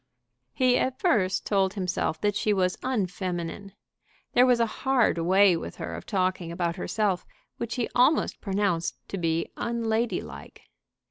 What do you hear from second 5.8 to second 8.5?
of talking about herself which he almost